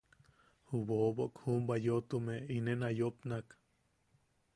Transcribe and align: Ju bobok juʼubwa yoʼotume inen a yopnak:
Ju 0.67 0.77
bobok 0.87 1.33
juʼubwa 1.43 1.75
yoʼotume 1.85 2.35
inen 2.55 2.81
a 2.87 2.89
yopnak: 2.99 3.47